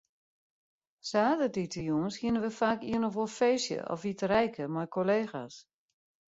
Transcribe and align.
Saterdeitejûns 1.09 2.15
hiene 2.21 2.39
we 2.45 2.51
faak 2.59 2.79
ien 2.91 3.07
of 3.09 3.15
oar 3.21 3.31
feestje 3.37 3.79
of 3.93 4.01
iterijke 4.11 4.65
mei 4.73 4.87
kollega's. 4.95 5.55